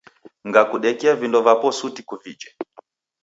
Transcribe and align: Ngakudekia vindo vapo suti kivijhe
Ngakudekia 0.47 1.13
vindo 1.19 1.39
vapo 1.45 1.67
suti 1.77 2.01
kivijhe 2.07 2.49